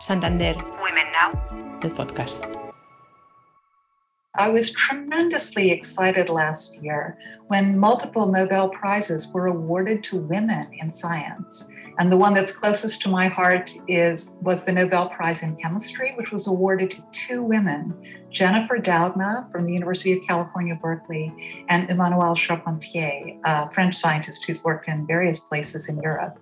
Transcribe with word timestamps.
Santander 0.00 0.54
Women 0.82 1.12
Now, 1.12 1.78
the 1.82 1.90
podcast. 1.90 2.40
I 4.34 4.48
was 4.48 4.70
tremendously 4.70 5.70
excited 5.70 6.30
last 6.30 6.82
year 6.82 7.18
when 7.48 7.78
multiple 7.78 8.26
Nobel 8.26 8.70
Prizes 8.70 9.28
were 9.28 9.48
awarded 9.48 10.02
to 10.04 10.16
women 10.16 10.72
in 10.72 10.88
science. 10.88 11.70
And 11.98 12.10
the 12.10 12.16
one 12.16 12.32
that's 12.32 12.50
closest 12.50 13.02
to 13.02 13.10
my 13.10 13.28
heart 13.28 13.74
is 13.88 14.38
was 14.40 14.64
the 14.64 14.72
Nobel 14.72 15.10
Prize 15.10 15.42
in 15.42 15.54
Chemistry, 15.56 16.14
which 16.16 16.32
was 16.32 16.46
awarded 16.46 16.90
to 16.92 17.04
two 17.12 17.42
women, 17.42 17.92
Jennifer 18.30 18.78
Doudna 18.78 19.52
from 19.52 19.66
the 19.66 19.74
University 19.74 20.14
of 20.14 20.26
California, 20.26 20.78
Berkeley, 20.80 21.66
and 21.68 21.90
Emmanuelle 21.90 22.38
Charpentier, 22.38 23.38
a 23.44 23.70
French 23.72 23.96
scientist 23.96 24.46
who's 24.46 24.64
worked 24.64 24.88
in 24.88 25.06
various 25.06 25.40
places 25.40 25.90
in 25.90 25.98
Europe. 25.98 26.38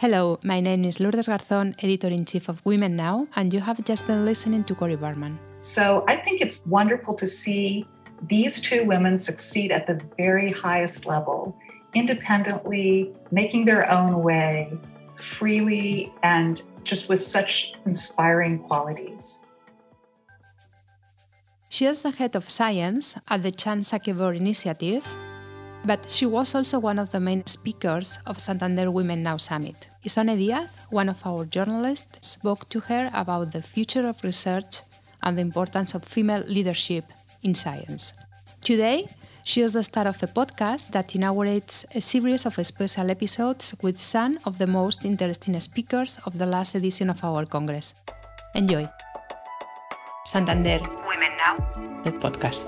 Hello, 0.00 0.38
my 0.44 0.60
name 0.60 0.84
is 0.84 1.00
Lourdes 1.00 1.26
Garzón, 1.26 1.74
editor 1.82 2.06
in 2.06 2.24
chief 2.24 2.48
of 2.48 2.64
Women 2.64 2.94
Now, 2.94 3.26
and 3.34 3.52
you 3.52 3.58
have 3.58 3.84
just 3.84 4.06
been 4.06 4.24
listening 4.24 4.62
to 4.62 4.74
Cori 4.76 4.94
Bargmann. 4.94 5.40
So 5.58 6.04
I 6.06 6.14
think 6.14 6.40
it's 6.40 6.64
wonderful 6.66 7.14
to 7.14 7.26
see 7.26 7.84
these 8.28 8.60
two 8.60 8.84
women 8.84 9.18
succeed 9.18 9.72
at 9.72 9.88
the 9.88 10.00
very 10.16 10.52
highest 10.52 11.06
level, 11.06 11.58
independently, 11.94 13.12
making 13.32 13.64
their 13.64 13.90
own 13.90 14.22
way, 14.22 14.72
freely, 15.16 16.12
and 16.22 16.62
just 16.84 17.08
with 17.08 17.20
such 17.20 17.72
inspiring 17.84 18.60
qualities. 18.60 19.42
She 21.70 21.86
is 21.86 22.02
the 22.02 22.12
head 22.12 22.36
of 22.36 22.48
science 22.48 23.16
at 23.26 23.42
the 23.42 23.50
Chan 23.50 23.80
Zuckerberg 23.80 24.36
Initiative 24.36 25.04
but 25.88 26.10
she 26.10 26.26
was 26.26 26.54
also 26.54 26.78
one 26.78 26.98
of 26.98 27.10
the 27.12 27.18
main 27.18 27.42
speakers 27.46 28.18
of 28.26 28.38
Santander 28.38 28.90
Women 28.90 29.22
Now 29.22 29.38
Summit. 29.38 29.88
Isone 30.04 30.36
Diaz, 30.36 30.68
one 30.90 31.08
of 31.08 31.26
our 31.26 31.46
journalists, 31.46 32.28
spoke 32.34 32.68
to 32.68 32.80
her 32.80 33.10
about 33.14 33.52
the 33.52 33.62
future 33.62 34.06
of 34.06 34.22
research 34.22 34.82
and 35.22 35.38
the 35.38 35.40
importance 35.40 35.94
of 35.94 36.04
female 36.04 36.44
leadership 36.46 37.04
in 37.42 37.54
science. 37.54 38.12
Today, 38.60 39.08
she 39.44 39.62
is 39.62 39.72
the 39.72 39.82
star 39.82 40.06
of 40.06 40.22
a 40.22 40.26
podcast 40.26 40.90
that 40.90 41.14
inaugurates 41.14 41.86
a 41.94 42.02
series 42.02 42.44
of 42.44 42.66
special 42.66 43.10
episodes 43.10 43.74
with 43.82 43.98
some 43.98 44.38
of 44.44 44.58
the 44.58 44.66
most 44.66 45.06
interesting 45.06 45.58
speakers 45.58 46.18
of 46.26 46.36
the 46.36 46.44
last 46.44 46.74
edition 46.74 47.08
of 47.08 47.24
our 47.24 47.46
Congress. 47.46 47.94
Enjoy. 48.54 48.86
Santander 50.26 50.80
Women 51.08 51.32
Now, 51.42 51.54
the 52.04 52.12
podcast. 52.12 52.66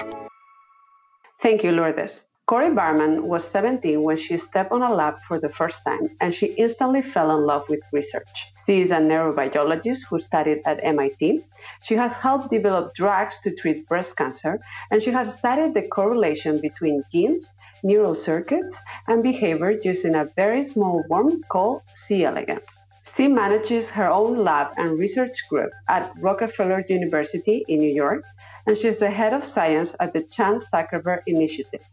Thank 1.43 1.63
you, 1.65 1.73
Lourdes. 1.73 2.30
Cori 2.51 2.75
Bargmann 2.75 3.29
was 3.29 3.47
17 3.47 4.03
when 4.03 4.17
she 4.17 4.37
stepped 4.37 4.73
on 4.73 4.83
a 4.83 4.93
lab 4.93 5.21
for 5.21 5.39
the 5.39 5.49
first 5.49 5.85
time, 5.85 6.17
and 6.21 6.35
she 6.35 6.47
instantly 6.47 7.01
fell 7.01 7.31
in 7.39 7.47
love 7.47 7.69
with 7.69 7.79
research. 7.93 8.51
She 8.67 8.81
is 8.81 8.91
a 8.91 8.97
neurobiologist 8.97 10.09
who 10.09 10.19
studied 10.19 10.63
at 10.67 10.83
MIT. 10.83 11.45
She 11.85 11.95
has 11.95 12.17
helped 12.17 12.51
develop 12.51 12.93
drugs 12.93 13.39
to 13.45 13.55
treat 13.55 13.87
breast 13.87 14.17
cancer, 14.17 14.59
and 14.91 15.01
she 15.01 15.13
has 15.13 15.35
studied 15.35 15.75
the 15.75 15.87
correlation 15.87 16.61
between 16.61 17.05
genes, 17.13 17.55
neural 17.85 18.17
circuits, 18.17 18.77
and 19.07 19.23
behavior 19.23 19.71
using 19.71 20.17
a 20.17 20.25
very 20.25 20.65
small 20.65 21.05
worm 21.09 21.45
called 21.45 21.83
C. 21.93 22.25
elegans. 22.25 22.85
She 23.17 23.29
manages 23.29 23.91
her 23.91 24.09
own 24.09 24.45
lab 24.45 24.69
and 24.77 24.99
research 24.99 25.49
group 25.49 25.73
at 25.89 26.13
Rockefeller 26.21 26.85
University 26.89 27.65
in 27.69 27.81
New 27.81 27.93
York, 27.93 28.25
and 28.67 28.79
she's 28.79 28.99
the 28.99 29.11
head 29.11 29.33
of 29.33 29.45
science 29.45 29.97
at 30.01 30.13
the 30.13 30.23
Chan 30.23 30.61
Zuckerberg 30.61 31.21
Initiative, 31.27 31.85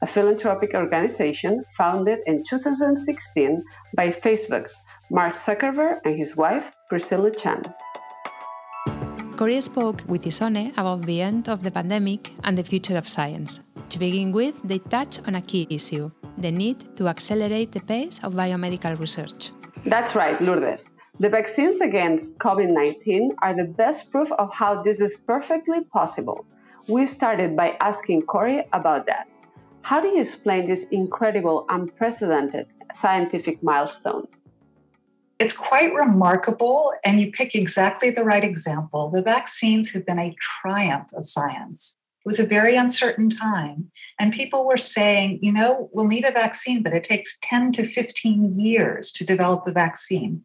a 0.00 0.06
philanthropic 0.06 0.74
organization 0.74 1.62
founded 1.76 2.20
in 2.26 2.42
2016 2.42 3.62
by 3.94 4.08
Facebook's 4.08 4.80
Mark 5.10 5.34
Zuckerberg 5.34 6.00
and 6.04 6.16
his 6.16 6.36
wife, 6.36 6.72
Priscilla 6.88 7.30
Chan. 7.30 7.62
Cori 9.36 9.60
spoke 9.60 10.02
with 10.06 10.24
Isone 10.24 10.72
about 10.76 11.06
the 11.06 11.20
end 11.20 11.48
of 11.48 11.62
the 11.62 11.70
pandemic 11.70 12.32
and 12.44 12.56
the 12.56 12.64
future 12.64 12.96
of 12.96 13.08
science. 13.08 13.60
To 13.90 13.98
begin 13.98 14.32
with, 14.32 14.60
they 14.64 14.78
touch 14.78 15.20
on 15.28 15.34
a 15.34 15.42
key 15.42 15.66
issue 15.70 16.10
the 16.38 16.50
need 16.50 16.96
to 16.96 17.08
accelerate 17.08 17.72
the 17.72 17.80
pace 17.80 18.18
of 18.24 18.32
biomedical 18.32 18.98
research. 18.98 19.52
That's 19.84 20.14
right, 20.14 20.40
Lourdes. 20.40 20.90
The 21.18 21.28
vaccines 21.28 21.80
against 21.80 22.38
COVID 22.38 22.72
19 22.72 23.32
are 23.42 23.54
the 23.54 23.64
best 23.64 24.10
proof 24.10 24.30
of 24.32 24.54
how 24.54 24.82
this 24.82 25.00
is 25.00 25.16
perfectly 25.16 25.84
possible. 25.84 26.46
We 26.88 27.06
started 27.06 27.56
by 27.56 27.76
asking 27.80 28.22
Cori 28.22 28.64
about 28.72 29.06
that. 29.06 29.28
How 29.82 30.00
do 30.00 30.08
you 30.08 30.20
explain 30.20 30.66
this 30.66 30.84
incredible, 30.84 31.66
unprecedented 31.68 32.66
scientific 32.94 33.62
milestone? 33.62 34.28
It's 35.40 35.56
quite 35.56 35.92
remarkable, 35.92 36.92
and 37.04 37.20
you 37.20 37.32
pick 37.32 37.56
exactly 37.56 38.10
the 38.10 38.22
right 38.22 38.44
example. 38.44 39.10
The 39.10 39.22
vaccines 39.22 39.92
have 39.92 40.06
been 40.06 40.20
a 40.20 40.34
triumph 40.38 41.08
of 41.14 41.26
science. 41.26 41.98
It 42.24 42.28
was 42.28 42.38
a 42.38 42.46
very 42.46 42.76
uncertain 42.76 43.30
time. 43.30 43.90
And 44.20 44.32
people 44.32 44.64
were 44.64 44.78
saying, 44.78 45.40
you 45.42 45.52
know, 45.52 45.90
we'll 45.92 46.06
need 46.06 46.24
a 46.24 46.30
vaccine, 46.30 46.80
but 46.80 46.94
it 46.94 47.02
takes 47.02 47.36
10 47.42 47.72
to 47.72 47.84
15 47.84 48.58
years 48.58 49.10
to 49.12 49.26
develop 49.26 49.66
a 49.66 49.72
vaccine. 49.72 50.44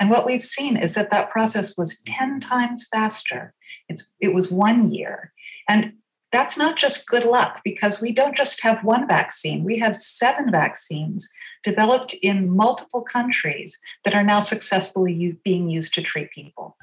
And 0.00 0.10
what 0.10 0.26
we've 0.26 0.42
seen 0.42 0.76
is 0.76 0.94
that 0.94 1.12
that 1.12 1.30
process 1.30 1.78
was 1.78 2.02
10 2.06 2.40
times 2.40 2.88
faster. 2.90 3.54
It's, 3.88 4.12
it 4.20 4.34
was 4.34 4.50
one 4.50 4.92
year. 4.92 5.32
And 5.68 5.92
that's 6.32 6.56
not 6.56 6.76
just 6.76 7.06
good 7.06 7.24
luck 7.24 7.60
because 7.62 8.00
we 8.00 8.10
don't 8.10 8.36
just 8.36 8.62
have 8.62 8.82
one 8.82 9.06
vaccine, 9.06 9.62
we 9.62 9.78
have 9.78 9.94
seven 9.94 10.50
vaccines 10.50 11.28
developed 11.62 12.14
in 12.14 12.50
multiple 12.50 13.02
countries 13.02 13.78
that 14.04 14.14
are 14.14 14.24
now 14.24 14.40
successfully 14.40 15.38
being 15.44 15.68
used 15.68 15.94
to 15.94 16.02
treat 16.02 16.30
people. 16.32 16.76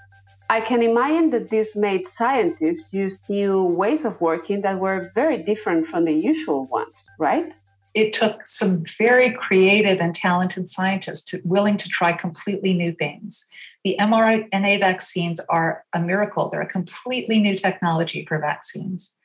I 0.51 0.61
can 0.61 0.81
imagine 0.81 1.29
that 1.29 1.49
this 1.49 1.75
made 1.75 2.07
scientists 2.07 2.91
use 2.91 3.21
new 3.29 3.63
ways 3.63 4.03
of 4.03 4.19
working 4.19 4.61
that 4.61 4.79
were 4.79 5.11
very 5.13 5.37
different 5.43 5.85
from 5.85 6.05
the 6.05 6.13
usual 6.13 6.65
ones, 6.65 7.07
right? 7.19 7.53
It 7.93 8.13
took 8.13 8.47
some 8.47 8.83
very 8.97 9.29
creative 9.31 9.99
and 10.01 10.15
talented 10.15 10.67
scientists 10.67 11.21
to, 11.25 11.41
willing 11.43 11.77
to 11.77 11.87
try 11.89 12.13
completely 12.13 12.73
new 12.73 12.91
things. 12.91 13.45
The 13.83 13.95
mRNA 13.99 14.79
vaccines 14.79 15.39
are 15.49 15.83
a 15.93 15.99
miracle. 15.99 16.49
They're 16.49 16.61
a 16.61 16.67
completely 16.67 17.39
new 17.39 17.55
technology 17.55 18.25
for 18.27 18.39
vaccines. 18.39 19.15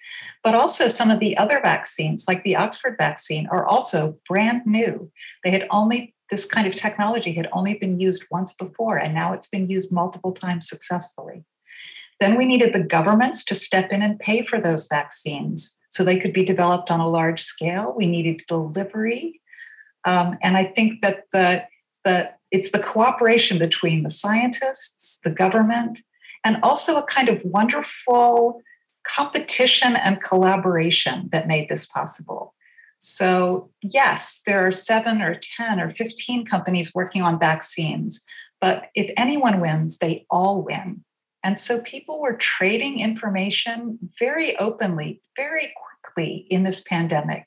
But 0.42 0.54
also, 0.54 0.88
some 0.88 1.10
of 1.10 1.20
the 1.20 1.36
other 1.38 1.60
vaccines, 1.62 2.26
like 2.28 2.44
the 2.44 2.56
Oxford 2.56 2.96
vaccine, 2.98 3.46
are 3.48 3.66
also 3.66 4.18
brand 4.28 4.62
new. 4.66 5.10
They 5.42 5.50
had 5.50 5.66
only 5.70 6.13
this 6.30 6.46
kind 6.46 6.66
of 6.66 6.74
technology 6.74 7.32
had 7.32 7.48
only 7.52 7.74
been 7.74 7.98
used 7.98 8.24
once 8.30 8.52
before, 8.52 8.98
and 8.98 9.14
now 9.14 9.32
it's 9.32 9.46
been 9.46 9.68
used 9.68 9.92
multiple 9.92 10.32
times 10.32 10.68
successfully. 10.68 11.44
Then 12.20 12.36
we 12.36 12.46
needed 12.46 12.72
the 12.72 12.82
governments 12.82 13.44
to 13.44 13.54
step 13.54 13.90
in 13.90 14.02
and 14.02 14.18
pay 14.18 14.42
for 14.42 14.60
those 14.60 14.88
vaccines 14.88 15.80
so 15.90 16.02
they 16.02 16.18
could 16.18 16.32
be 16.32 16.44
developed 16.44 16.90
on 16.90 17.00
a 17.00 17.08
large 17.08 17.42
scale. 17.42 17.94
We 17.96 18.06
needed 18.06 18.42
delivery. 18.48 19.40
Um, 20.04 20.38
and 20.42 20.56
I 20.56 20.64
think 20.64 21.02
that 21.02 21.24
the, 21.32 21.64
the, 22.04 22.30
it's 22.50 22.70
the 22.70 22.78
cooperation 22.78 23.58
between 23.58 24.02
the 24.02 24.10
scientists, 24.10 25.20
the 25.24 25.30
government, 25.30 26.00
and 26.44 26.58
also 26.62 26.96
a 26.96 27.02
kind 27.02 27.28
of 27.28 27.40
wonderful 27.44 28.60
competition 29.06 29.96
and 29.96 30.22
collaboration 30.22 31.28
that 31.32 31.48
made 31.48 31.68
this 31.68 31.86
possible. 31.86 32.54
So, 33.06 33.70
yes, 33.82 34.40
there 34.46 34.66
are 34.66 34.72
seven 34.72 35.20
or 35.20 35.34
10 35.34 35.78
or 35.78 35.90
15 35.90 36.46
companies 36.46 36.94
working 36.94 37.20
on 37.20 37.38
vaccines, 37.38 38.24
but 38.62 38.86
if 38.94 39.10
anyone 39.18 39.60
wins, 39.60 39.98
they 39.98 40.24
all 40.30 40.62
win. 40.62 41.04
And 41.42 41.58
so 41.58 41.82
people 41.82 42.22
were 42.22 42.32
trading 42.32 43.00
information 43.00 43.98
very 44.18 44.56
openly, 44.56 45.20
very 45.36 45.70
quickly 46.02 46.46
in 46.48 46.62
this 46.62 46.80
pandemic 46.80 47.44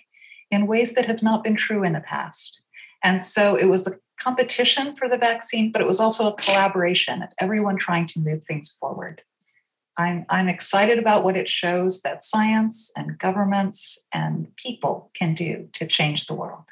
in 0.51 0.67
ways 0.67 0.93
that 0.93 1.07
have 1.07 1.23
not 1.23 1.43
been 1.43 1.55
true 1.55 1.83
in 1.83 1.93
the 1.93 2.01
past. 2.01 2.61
And 3.03 3.23
so 3.23 3.55
it 3.55 3.65
was 3.65 3.83
the 3.83 3.99
competition 4.19 4.95
for 4.95 5.09
the 5.09 5.17
vaccine, 5.17 5.71
but 5.71 5.81
it 5.81 5.87
was 5.87 5.99
also 5.99 6.27
a 6.27 6.35
collaboration 6.35 7.23
of 7.23 7.29
everyone 7.39 7.77
trying 7.77 8.05
to 8.09 8.19
move 8.19 8.43
things 8.43 8.77
forward. 8.79 9.23
I'm, 9.97 10.25
I'm 10.29 10.47
excited 10.47 10.99
about 10.99 11.23
what 11.23 11.35
it 11.35 11.49
shows 11.49 12.01
that 12.01 12.23
science 12.23 12.91
and 12.95 13.17
governments 13.17 13.97
and 14.13 14.55
people 14.55 15.09
can 15.15 15.33
do 15.33 15.69
to 15.73 15.87
change 15.87 16.27
the 16.27 16.35
world. 16.35 16.65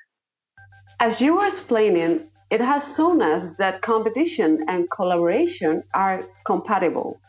As 1.00 1.20
you 1.20 1.36
were 1.36 1.48
explaining, 1.48 2.28
it 2.52 2.62
has 2.62 2.96
shown 2.96 3.24
us 3.24 3.50
that 3.58 3.82
competition 3.82 4.66
and 4.68 4.90
collaboration 4.92 5.84
are 5.96 6.22
compatible. 6.46 7.20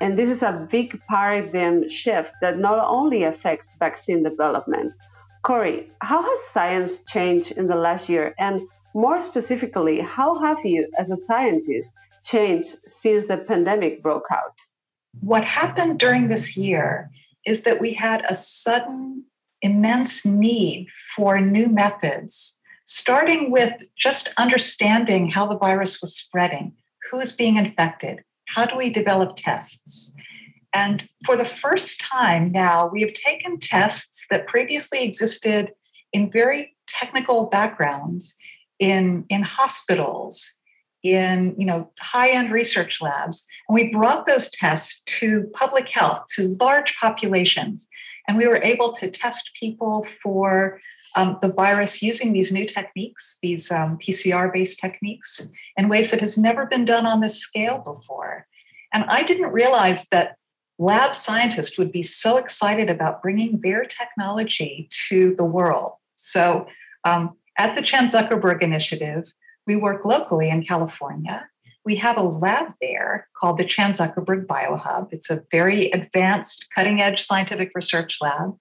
And 0.00 0.18
this 0.18 0.28
is 0.28 0.42
a 0.42 0.66
big 0.68 1.00
paradigm 1.08 1.88
shift 1.88 2.34
that 2.40 2.58
not 2.58 2.84
only 2.84 3.22
affects 3.22 3.74
vaccine 3.78 4.24
development. 4.24 4.92
Cori, 5.42 5.90
how 6.00 6.20
has 6.20 6.40
science 6.44 6.98
changed 7.04 7.52
in 7.52 7.68
the 7.68 7.76
last 7.76 8.08
year? 8.08 8.34
And 8.38 8.60
more 8.92 9.22
specifically, 9.22 10.00
how 10.00 10.34
have 10.40 10.64
you, 10.64 10.88
as 10.98 11.10
a 11.10 11.16
scientist, 11.16 11.94
changed 12.24 12.76
since 12.86 13.26
the 13.26 13.36
pandemic 13.36 14.02
broke 14.02 14.26
out? 14.32 14.58
What 15.20 15.44
happened 15.44 15.98
during 15.98 16.28
this 16.28 16.56
year 16.56 17.10
is 17.46 17.62
that 17.62 17.80
we 17.80 17.92
had 17.92 18.24
a 18.28 18.34
sudden 18.34 19.24
immense 19.62 20.24
need 20.24 20.88
for 21.16 21.40
new 21.40 21.68
methods, 21.68 22.60
starting 22.84 23.50
with 23.50 23.82
just 23.96 24.28
understanding 24.38 25.30
how 25.30 25.46
the 25.46 25.58
virus 25.58 26.00
was 26.00 26.14
spreading, 26.14 26.72
who 27.10 27.18
is 27.18 27.32
being 27.32 27.56
infected? 27.56 28.22
How 28.46 28.66
do 28.66 28.76
we 28.76 28.90
develop 28.90 29.36
tests? 29.36 30.12
And 30.74 31.08
for 31.24 31.36
the 31.36 31.44
first 31.44 32.00
time 32.00 32.50
now, 32.50 32.88
we 32.92 33.00
have 33.02 33.12
taken 33.12 33.58
tests 33.58 34.26
that 34.30 34.48
previously 34.48 35.04
existed 35.04 35.72
in 36.12 36.30
very 36.30 36.74
technical 36.86 37.46
backgrounds 37.46 38.36
in, 38.78 39.24
in 39.28 39.42
hospitals, 39.42 40.60
in 41.04 41.54
you 41.58 41.66
know 41.66 41.90
high-end 42.00 42.50
research 42.50 43.00
labs, 43.00 43.46
and 43.68 43.74
we 43.74 43.92
brought 43.92 44.26
those 44.26 44.50
tests 44.50 45.02
to 45.18 45.48
public 45.52 45.88
health, 45.90 46.24
to 46.34 46.56
large 46.58 46.96
populations, 46.96 47.86
and 48.26 48.36
we 48.36 48.48
were 48.48 48.62
able 48.62 48.92
to 48.94 49.10
test 49.10 49.52
people 49.60 50.06
for 50.22 50.80
um, 51.16 51.38
the 51.42 51.52
virus 51.52 52.02
using 52.02 52.32
these 52.32 52.50
new 52.50 52.66
techniques, 52.66 53.38
these 53.42 53.70
um, 53.70 53.98
PCR-based 53.98 54.80
techniques, 54.80 55.46
in 55.76 55.88
ways 55.88 56.10
that 56.10 56.20
has 56.20 56.36
never 56.36 56.66
been 56.66 56.84
done 56.84 57.06
on 57.06 57.20
this 57.20 57.38
scale 57.38 57.78
before. 57.78 58.46
And 58.92 59.04
I 59.08 59.22
didn't 59.22 59.52
realize 59.52 60.08
that 60.08 60.36
lab 60.78 61.14
scientists 61.14 61.78
would 61.78 61.92
be 61.92 62.02
so 62.02 62.36
excited 62.36 62.90
about 62.90 63.22
bringing 63.22 63.60
their 63.60 63.84
technology 63.84 64.88
to 65.08 65.34
the 65.36 65.44
world. 65.44 65.92
So 66.16 66.66
um, 67.04 67.36
at 67.58 67.74
the 67.74 67.82
Chan 67.82 68.06
Zuckerberg 68.06 68.62
Initiative, 68.62 69.24
we 69.66 69.76
work 69.76 70.04
locally 70.04 70.50
in 70.50 70.64
California. 70.64 71.48
We 71.84 71.96
have 71.96 72.16
a 72.16 72.22
lab 72.22 72.72
there 72.80 73.28
called 73.38 73.58
the 73.58 73.64
Chan 73.64 73.92
Zuckerberg 73.92 74.46
BioHub. 74.46 75.08
It's 75.10 75.30
a 75.30 75.40
very 75.50 75.90
advanced, 75.90 76.68
cutting 76.74 77.00
edge 77.00 77.20
scientific 77.20 77.70
research 77.74 78.18
lab. 78.22 78.56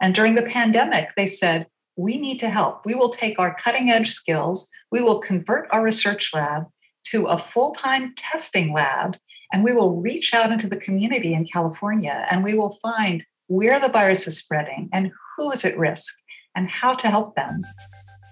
And 0.00 0.14
during 0.14 0.34
the 0.34 0.42
pandemic, 0.42 1.10
they 1.16 1.26
said, 1.26 1.66
we 1.96 2.16
need 2.16 2.40
to 2.40 2.50
help. 2.50 2.84
We 2.84 2.94
will 2.94 3.10
take 3.10 3.38
our 3.38 3.54
cutting 3.54 3.90
edge 3.90 4.10
skills, 4.10 4.68
we 4.90 5.02
will 5.02 5.18
convert 5.18 5.68
our 5.70 5.84
research 5.84 6.30
lab 6.34 6.64
to 7.10 7.26
a 7.26 7.38
full 7.38 7.72
time 7.72 8.14
testing 8.16 8.72
lab, 8.72 9.16
and 9.52 9.62
we 9.62 9.72
will 9.72 10.00
reach 10.00 10.34
out 10.34 10.50
into 10.50 10.68
the 10.68 10.76
community 10.76 11.34
in 11.34 11.46
California 11.46 12.26
and 12.30 12.42
we 12.42 12.54
will 12.54 12.78
find 12.82 13.24
where 13.46 13.78
the 13.78 13.88
virus 13.88 14.26
is 14.26 14.38
spreading 14.38 14.88
and 14.92 15.12
who 15.36 15.52
is 15.52 15.64
at 15.64 15.78
risk 15.78 16.14
and 16.56 16.68
how 16.68 16.94
to 16.94 17.08
help 17.08 17.36
them. 17.36 17.62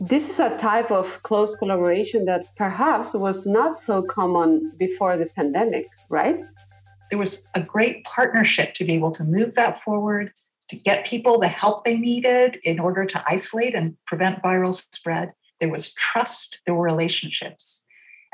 This 0.04 0.28
is 0.28 0.40
a 0.40 0.56
type 0.58 0.90
of 0.90 1.22
close 1.22 1.54
collaboration 1.54 2.24
that 2.24 2.46
perhaps 2.56 3.14
was 3.14 3.46
not 3.46 3.80
so 3.80 4.02
common 4.02 4.72
before 4.76 5.16
the 5.16 5.26
pandemic, 5.26 5.86
right? 6.08 6.40
There 7.10 7.20
was 7.20 7.48
a 7.54 7.60
great 7.60 8.02
partnership 8.02 8.74
to 8.74 8.84
be 8.84 8.94
able 8.94 9.12
to 9.12 9.22
move 9.22 9.54
that 9.54 9.80
forward, 9.84 10.32
to 10.70 10.76
get 10.76 11.06
people 11.06 11.38
the 11.38 11.46
help 11.46 11.84
they 11.84 11.96
needed 11.96 12.58
in 12.64 12.80
order 12.80 13.04
to 13.04 13.22
isolate 13.28 13.76
and 13.76 13.96
prevent 14.08 14.42
viral 14.42 14.74
spread. 14.74 15.34
There 15.60 15.70
was 15.70 15.94
trust, 15.94 16.60
there 16.66 16.74
were 16.74 16.82
relationships. 16.82 17.84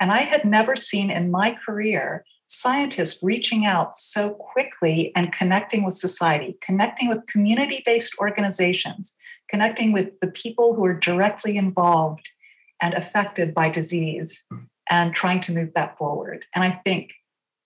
And 0.00 0.10
I 0.10 0.20
had 0.20 0.46
never 0.46 0.74
seen 0.74 1.10
in 1.10 1.30
my 1.30 1.50
career 1.50 2.24
scientists 2.48 3.22
reaching 3.22 3.66
out 3.66 3.96
so 3.96 4.30
quickly 4.30 5.12
and 5.14 5.32
connecting 5.32 5.84
with 5.84 5.94
society, 5.94 6.56
connecting 6.60 7.08
with 7.08 7.26
community 7.26 7.82
based 7.84 8.16
organizations, 8.18 9.14
connecting 9.48 9.92
with 9.92 10.18
the 10.20 10.30
people 10.30 10.74
who 10.74 10.84
are 10.84 10.98
directly 10.98 11.56
involved 11.56 12.28
and 12.80 12.94
affected 12.94 13.54
by 13.54 13.68
disease, 13.68 14.46
and 14.90 15.14
trying 15.14 15.40
to 15.40 15.52
move 15.52 15.70
that 15.74 15.98
forward. 15.98 16.46
And 16.54 16.64
I 16.64 16.70
think 16.70 17.12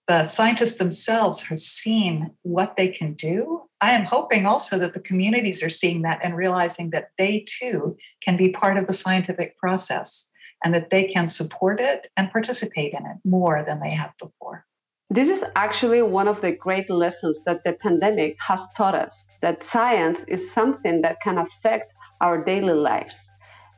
the 0.07 0.25
scientists 0.25 0.77
themselves 0.77 1.41
have 1.43 1.59
seen 1.59 2.31
what 2.41 2.75
they 2.75 2.89
can 2.89 3.13
do. 3.13 3.63
I 3.79 3.91
am 3.91 4.03
hoping 4.03 4.45
also 4.45 4.77
that 4.79 4.93
the 4.93 4.99
communities 4.99 5.63
are 5.63 5.69
seeing 5.69 6.01
that 6.01 6.19
and 6.21 6.35
realizing 6.35 6.89
that 6.89 7.09
they 7.17 7.45
too 7.47 7.95
can 8.21 8.35
be 8.35 8.49
part 8.49 8.77
of 8.77 8.87
the 8.87 8.93
scientific 8.93 9.57
process 9.57 10.29
and 10.63 10.73
that 10.73 10.89
they 10.89 11.05
can 11.05 11.27
support 11.27 11.79
it 11.79 12.07
and 12.17 12.31
participate 12.31 12.93
in 12.93 13.05
it 13.05 13.17
more 13.23 13.63
than 13.63 13.79
they 13.79 13.91
have 13.91 14.13
before. 14.19 14.65
This 15.13 15.29
is 15.29 15.45
actually 15.55 16.01
one 16.01 16.27
of 16.27 16.41
the 16.41 16.53
great 16.53 16.89
lessons 16.89 17.43
that 17.43 17.63
the 17.63 17.73
pandemic 17.73 18.35
has 18.39 18.65
taught 18.75 18.95
us 18.95 19.27
that 19.43 19.63
science 19.63 20.25
is 20.27 20.51
something 20.51 21.03
that 21.03 21.21
can 21.21 21.37
affect 21.37 21.93
our 22.19 22.43
daily 22.43 22.73
lives. 22.73 23.13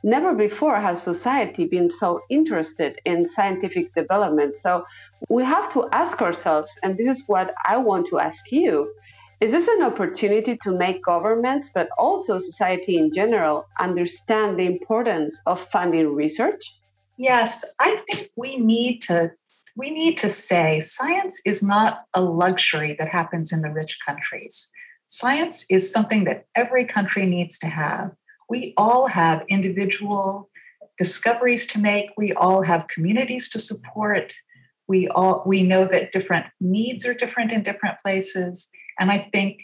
Never 0.01 0.33
before 0.33 0.79
has 0.79 1.03
society 1.03 1.65
been 1.65 1.91
so 1.91 2.21
interested 2.29 3.01
in 3.03 3.27
scientific 3.27 3.93
development. 3.93 4.55
So 4.55 4.85
we 5.27 5.43
have 5.43 5.69
to 5.73 5.89
ask 5.91 6.21
ourselves, 6.21 6.71
and 6.83 6.97
this 6.97 7.09
is 7.09 7.23
what 7.27 7.53
I 7.65 7.75
want 7.75 8.07
to 8.11 8.19
ask 8.19 8.49
you 8.49 8.93
is 9.41 9.51
this 9.51 9.67
an 9.67 9.83
opportunity 9.83 10.57
to 10.63 10.71
make 10.71 11.03
governments, 11.03 11.69
but 11.73 11.89
also 11.97 12.39
society 12.39 12.95
in 12.95 13.13
general, 13.13 13.65
understand 13.77 14.57
the 14.57 14.65
importance 14.65 15.41
of 15.45 15.69
funding 15.69 16.15
research? 16.15 16.61
Yes, 17.17 17.65
I 17.81 18.01
think 18.09 18.29
we 18.37 18.55
need 18.55 19.01
to 19.09 19.31
we 19.75 19.89
need 19.89 20.17
to 20.19 20.29
say 20.29 20.79
science 20.79 21.41
is 21.45 21.61
not 21.61 22.05
a 22.13 22.21
luxury 22.21 22.95
that 22.97 23.09
happens 23.09 23.51
in 23.51 23.61
the 23.61 23.71
rich 23.71 23.97
countries. 24.05 24.71
Science 25.07 25.65
is 25.69 25.91
something 25.91 26.23
that 26.23 26.45
every 26.55 26.85
country 26.85 27.25
needs 27.25 27.57
to 27.59 27.67
have. 27.67 28.11
We 28.49 28.73
all 28.77 29.07
have 29.07 29.43
individual 29.49 30.49
discoveries 30.97 31.67
to 31.67 31.79
make, 31.79 32.09
we 32.17 32.31
all 32.33 32.63
have 32.63 32.87
communities 32.87 33.49
to 33.49 33.59
support. 33.59 34.33
We 34.87 35.07
all 35.09 35.43
we 35.45 35.63
know 35.63 35.85
that 35.85 36.11
different 36.11 36.45
needs 36.61 37.05
are 37.05 37.13
different 37.13 37.51
in 37.51 37.63
different 37.63 37.97
places. 38.03 38.69
And 38.99 39.11
I 39.11 39.29
think 39.33 39.61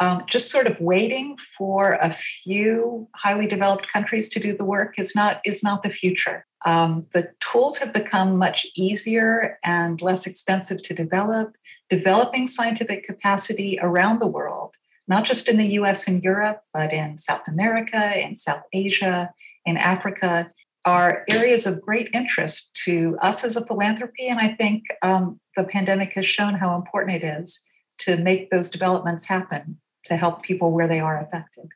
um, 0.00 0.24
just 0.26 0.50
sort 0.50 0.66
of 0.66 0.80
waiting 0.80 1.36
for 1.56 1.98
a 2.00 2.10
few 2.10 3.06
highly 3.14 3.46
developed 3.46 3.86
countries 3.92 4.30
to 4.30 4.40
do 4.40 4.56
the 4.56 4.64
work 4.64 4.94
is 4.98 5.14
not 5.14 5.40
is 5.44 5.62
not 5.62 5.82
the 5.82 5.90
future. 5.90 6.46
Um, 6.66 7.06
the 7.12 7.30
tools 7.40 7.76
have 7.78 7.92
become 7.92 8.36
much 8.36 8.66
easier 8.74 9.58
and 9.62 10.00
less 10.00 10.26
expensive 10.26 10.82
to 10.84 10.94
develop. 10.94 11.54
Developing 11.90 12.46
scientific 12.46 13.04
capacity 13.04 13.78
around 13.80 14.20
the 14.20 14.26
world, 14.26 14.74
not 15.06 15.24
just 15.26 15.48
in 15.48 15.58
the 15.58 15.72
US 15.80 16.08
and 16.08 16.22
Europe, 16.22 16.62
but 16.72 16.92
in 16.92 17.18
South 17.18 17.46
America, 17.46 18.18
in 18.18 18.34
South 18.34 18.62
Asia, 18.72 19.30
in 19.66 19.76
Africa, 19.76 20.48
are 20.86 21.24
areas 21.28 21.66
of 21.66 21.82
great 21.82 22.08
interest 22.14 22.74
to 22.84 23.18
us 23.20 23.44
as 23.44 23.54
a 23.54 23.66
philanthropy. 23.66 24.28
And 24.28 24.38
I 24.38 24.48
think 24.48 24.84
um, 25.02 25.38
the 25.56 25.64
pandemic 25.64 26.14
has 26.14 26.26
shown 26.26 26.54
how 26.54 26.74
important 26.74 27.22
it 27.22 27.26
is 27.26 27.62
to 27.98 28.16
make 28.16 28.50
those 28.50 28.70
developments 28.70 29.26
happen 29.26 29.78
to 30.04 30.16
help 30.16 30.42
people 30.42 30.72
where 30.72 30.88
they 30.88 31.00
are 31.00 31.20
affected. 31.20 31.68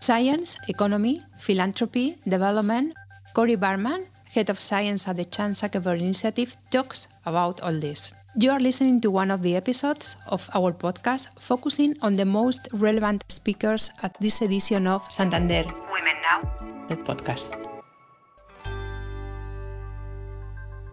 Science, 0.00 0.56
economy, 0.68 1.20
philanthropy, 1.38 2.18
development. 2.26 2.94
Cori 3.34 3.56
Bargmann, 3.56 4.06
head 4.24 4.48
of 4.50 4.58
science 4.58 5.06
at 5.06 5.16
the 5.16 5.24
Chan 5.24 5.52
Zuckerberg 5.52 6.00
Initiative, 6.00 6.56
talks 6.70 7.08
about 7.26 7.60
all 7.60 7.72
this. 7.72 8.12
You 8.36 8.50
are 8.50 8.60
listening 8.60 9.00
to 9.02 9.10
one 9.10 9.30
of 9.30 9.42
the 9.42 9.56
episodes 9.56 10.16
of 10.26 10.48
our 10.54 10.72
podcast 10.72 11.28
focusing 11.38 11.96
on 12.02 12.16
the 12.16 12.24
most 12.24 12.68
relevant 12.72 13.24
speakers 13.28 13.90
at 14.02 14.16
this 14.20 14.42
edition 14.42 14.86
of 14.86 15.02
Santander 15.10 15.64
Women 15.92 16.16
Now, 16.22 16.86
the 16.88 16.96
podcast. 16.96 17.67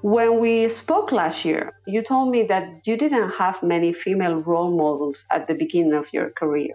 When 0.05 0.39
we 0.39 0.69
spoke 0.69 1.11
last 1.11 1.45
year, 1.45 1.73
you 1.87 2.03
told 2.03 2.29
me 2.29 2.43
that 2.43 2.81
you 2.85 2.95
didn't 2.95 3.31
have 3.31 3.63
many 3.63 3.91
female 3.91 4.35
role 4.35 4.69
models 4.69 5.25
at 5.31 5.47
the 5.47 5.55
beginning 5.55 5.95
of 5.95 6.05
your 6.13 6.29
career. 6.29 6.73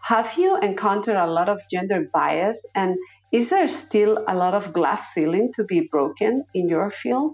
Have 0.00 0.38
you 0.38 0.56
encountered 0.60 1.16
a 1.16 1.26
lot 1.26 1.50
of 1.50 1.60
gender 1.70 2.08
bias? 2.14 2.64
And 2.74 2.96
is 3.30 3.50
there 3.50 3.68
still 3.68 4.24
a 4.26 4.34
lot 4.34 4.54
of 4.54 4.72
glass 4.72 5.12
ceiling 5.12 5.52
to 5.56 5.64
be 5.64 5.86
broken 5.92 6.46
in 6.54 6.70
your 6.70 6.90
field? 6.90 7.32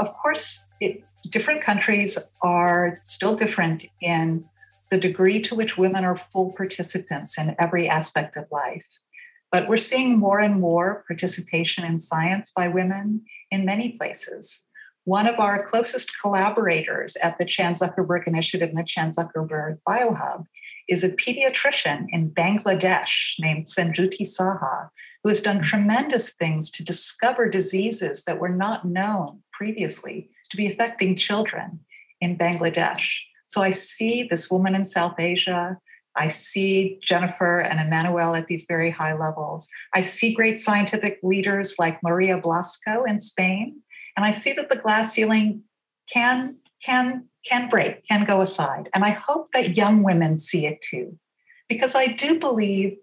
Of 0.00 0.12
course, 0.12 0.66
it, 0.80 1.04
different 1.30 1.62
countries 1.62 2.18
are 2.42 2.98
still 3.04 3.36
different 3.36 3.84
in 4.00 4.44
the 4.90 4.98
degree 4.98 5.40
to 5.42 5.54
which 5.54 5.78
women 5.78 6.04
are 6.04 6.16
full 6.16 6.52
participants 6.56 7.38
in 7.38 7.54
every 7.60 7.88
aspect 7.88 8.36
of 8.36 8.46
life. 8.50 8.82
But 9.52 9.68
we're 9.68 9.76
seeing 9.76 10.18
more 10.18 10.40
and 10.40 10.60
more 10.60 11.04
participation 11.06 11.84
in 11.84 11.98
science 11.98 12.50
by 12.50 12.68
women 12.68 13.22
in 13.50 13.66
many 13.66 13.90
places. 13.90 14.66
One 15.04 15.26
of 15.26 15.38
our 15.38 15.62
closest 15.62 16.18
collaborators 16.20 17.16
at 17.16 17.36
the 17.38 17.44
Chan 17.44 17.74
Zuckerberg 17.74 18.26
Initiative 18.26 18.70
and 18.70 18.78
the 18.78 18.84
Chan 18.84 19.10
Zuckerberg 19.10 19.78
BioHub 19.86 20.44
is 20.88 21.04
a 21.04 21.14
pediatrician 21.16 22.06
in 22.10 22.30
Bangladesh 22.30 23.34
named 23.38 23.66
Senjuti 23.66 24.22
Saha, 24.22 24.88
who 25.22 25.28
has 25.28 25.40
done 25.40 25.60
tremendous 25.60 26.32
things 26.32 26.70
to 26.70 26.84
discover 26.84 27.48
diseases 27.48 28.24
that 28.24 28.40
were 28.40 28.48
not 28.48 28.86
known 28.86 29.42
previously 29.52 30.30
to 30.50 30.56
be 30.56 30.70
affecting 30.70 31.16
children 31.16 31.80
in 32.20 32.38
Bangladesh. 32.38 33.18
So 33.46 33.60
I 33.60 33.70
see 33.70 34.22
this 34.22 34.50
woman 34.50 34.74
in 34.74 34.84
South 34.84 35.18
Asia 35.18 35.78
I 36.16 36.28
see 36.28 36.98
Jennifer 37.02 37.60
and 37.60 37.80
Emmanuelle 37.80 38.38
at 38.38 38.46
these 38.46 38.64
very 38.68 38.90
high 38.90 39.16
levels. 39.16 39.68
I 39.94 40.02
see 40.02 40.34
great 40.34 40.58
scientific 40.58 41.18
leaders 41.22 41.74
like 41.78 42.02
Maria 42.02 42.38
Blasco 42.38 43.04
in 43.04 43.18
Spain, 43.18 43.80
and 44.16 44.26
I 44.26 44.30
see 44.30 44.52
that 44.52 44.68
the 44.68 44.76
glass 44.76 45.14
ceiling 45.14 45.62
can 46.12 46.56
can 46.84 47.26
can 47.46 47.68
break, 47.68 48.06
can 48.06 48.24
go 48.24 48.40
aside. 48.40 48.88
And 48.94 49.04
I 49.04 49.10
hope 49.10 49.46
that 49.52 49.76
young 49.76 50.02
women 50.02 50.36
see 50.36 50.66
it 50.66 50.80
too, 50.80 51.18
because 51.68 51.94
I 51.94 52.08
do 52.08 52.38
believe 52.38 52.96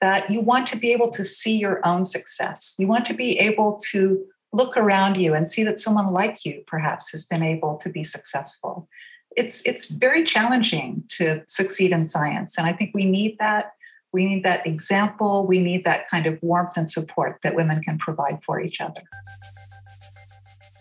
that 0.00 0.30
you 0.30 0.40
want 0.40 0.66
to 0.68 0.76
be 0.76 0.92
able 0.92 1.10
to 1.10 1.24
see 1.24 1.56
your 1.56 1.84
own 1.86 2.04
success. 2.04 2.74
You 2.78 2.86
want 2.86 3.04
to 3.06 3.14
be 3.14 3.38
able 3.38 3.78
to 3.90 4.24
look 4.52 4.76
around 4.76 5.16
you 5.16 5.34
and 5.34 5.48
see 5.48 5.64
that 5.64 5.80
someone 5.80 6.12
like 6.12 6.44
you 6.44 6.62
perhaps 6.66 7.10
has 7.10 7.24
been 7.24 7.42
able 7.42 7.76
to 7.78 7.88
be 7.88 8.04
successful. 8.04 8.88
It's, 9.36 9.66
it's 9.66 9.90
very 9.90 10.24
challenging 10.24 11.04
to 11.10 11.42
succeed 11.48 11.92
in 11.92 12.04
science. 12.04 12.56
And 12.58 12.66
I 12.66 12.72
think 12.72 12.92
we 12.94 13.04
need 13.04 13.36
that. 13.38 13.72
We 14.12 14.26
need 14.26 14.44
that 14.44 14.66
example. 14.66 15.46
We 15.46 15.58
need 15.60 15.84
that 15.84 16.08
kind 16.08 16.26
of 16.26 16.38
warmth 16.40 16.76
and 16.76 16.88
support 16.88 17.40
that 17.42 17.56
women 17.56 17.82
can 17.82 17.98
provide 17.98 18.42
for 18.44 18.60
each 18.60 18.80
other. 18.80 19.02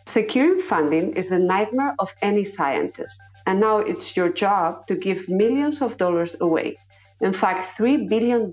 Securing 0.06 0.62
funding 0.62 1.14
is 1.14 1.30
the 1.30 1.40
nightmare 1.40 1.96
of 1.98 2.14
any 2.22 2.46
scientist. 2.46 3.20
And 3.48 3.60
now 3.60 3.80
it's 3.80 4.16
your 4.16 4.30
job 4.30 4.86
to 4.88 4.96
give 4.96 5.28
millions 5.28 5.82
of 5.82 5.98
dollars 5.98 6.36
away. 6.40 6.78
In 7.22 7.34
fact, 7.34 7.78
$3 7.78 8.08
billion 8.08 8.52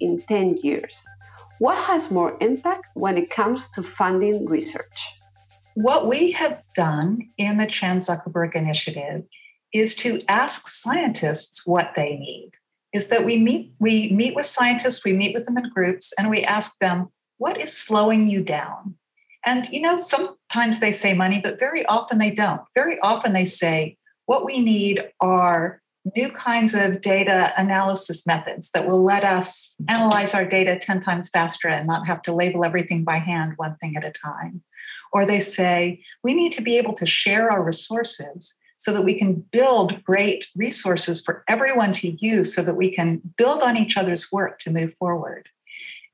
in 0.00 0.22
10 0.22 0.58
years. 0.62 1.04
What 1.58 1.76
has 1.84 2.10
more 2.10 2.36
impact 2.40 2.86
when 2.94 3.16
it 3.16 3.30
comes 3.30 3.68
to 3.74 3.82
funding 3.82 4.46
research? 4.46 5.20
What 5.74 6.06
we 6.06 6.32
have 6.32 6.62
done 6.74 7.30
in 7.36 7.58
the 7.58 7.66
Chan 7.66 7.98
Zuckerberg 7.98 8.54
Initiative 8.54 9.24
is 9.72 9.94
to 9.96 10.20
ask 10.28 10.68
scientists 10.68 11.66
what 11.66 11.92
they 11.96 12.16
need. 12.16 12.52
Is 12.92 13.08
that 13.08 13.24
we 13.24 13.36
meet 13.36 13.72
we 13.80 14.10
meet 14.12 14.36
with 14.36 14.46
scientists, 14.46 15.04
we 15.04 15.12
meet 15.12 15.34
with 15.34 15.46
them 15.46 15.58
in 15.58 15.68
groups, 15.68 16.12
and 16.16 16.30
we 16.30 16.44
ask 16.44 16.78
them, 16.78 17.08
what 17.38 17.60
is 17.60 17.76
slowing 17.76 18.28
you 18.28 18.40
down? 18.40 18.94
And 19.44 19.68
you 19.70 19.80
know, 19.80 19.96
sometimes 19.96 20.78
they 20.78 20.92
say 20.92 21.12
money, 21.12 21.40
but 21.42 21.58
very 21.58 21.84
often 21.86 22.18
they 22.18 22.30
don't. 22.30 22.62
Very 22.76 23.00
often 23.00 23.32
they 23.32 23.44
say, 23.44 23.96
what 24.26 24.44
we 24.44 24.60
need 24.60 25.02
are 25.20 25.82
new 26.14 26.30
kinds 26.30 26.74
of 26.74 27.00
data 27.00 27.52
analysis 27.56 28.26
methods 28.26 28.70
that 28.72 28.86
will 28.86 29.02
let 29.02 29.24
us 29.24 29.74
analyze 29.88 30.34
our 30.34 30.44
data 30.44 30.78
10 30.78 31.00
times 31.00 31.30
faster 31.30 31.68
and 31.68 31.86
not 31.86 32.06
have 32.06 32.20
to 32.22 32.34
label 32.34 32.64
everything 32.64 33.04
by 33.04 33.16
hand, 33.16 33.54
one 33.56 33.76
thing 33.76 33.96
at 33.96 34.04
a 34.04 34.12
time. 34.12 34.62
Or 35.12 35.24
they 35.24 35.40
say, 35.40 36.02
we 36.22 36.34
need 36.34 36.52
to 36.54 36.62
be 36.62 36.76
able 36.76 36.94
to 36.94 37.06
share 37.06 37.50
our 37.50 37.62
resources 37.62 38.54
so 38.76 38.92
that 38.92 39.02
we 39.02 39.14
can 39.14 39.34
build 39.50 40.02
great 40.04 40.46
resources 40.56 41.22
for 41.22 41.42
everyone 41.48 41.92
to 41.92 42.10
use 42.10 42.54
so 42.54 42.62
that 42.62 42.76
we 42.76 42.90
can 42.90 43.22
build 43.36 43.62
on 43.62 43.76
each 43.76 43.96
other's 43.96 44.30
work 44.30 44.58
to 44.58 44.70
move 44.70 44.92
forward. 44.94 45.48